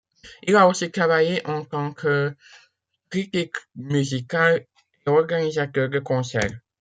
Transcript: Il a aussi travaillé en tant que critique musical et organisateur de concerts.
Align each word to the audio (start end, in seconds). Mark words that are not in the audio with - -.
Il 0.41 0.55
a 0.55 0.65
aussi 0.67 0.89
travaillé 0.91 1.45
en 1.45 1.63
tant 1.63 1.93
que 1.93 2.35
critique 3.11 3.53
musical 3.75 4.65
et 5.05 5.09
organisateur 5.11 5.89
de 5.89 5.99
concerts. 5.99 6.59